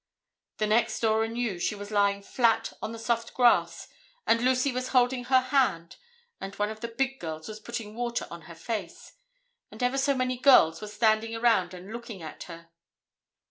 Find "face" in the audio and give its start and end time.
8.55-9.13